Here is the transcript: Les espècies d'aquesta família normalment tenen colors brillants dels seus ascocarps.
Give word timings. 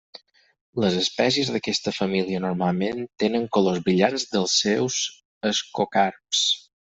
Les 0.83 0.95
espècies 1.01 1.49
d'aquesta 1.55 1.93
família 1.97 2.39
normalment 2.45 3.03
tenen 3.25 3.45
colors 3.57 3.79
brillants 3.89 4.27
dels 4.37 4.55
seus 4.65 4.97
ascocarps. 5.53 6.43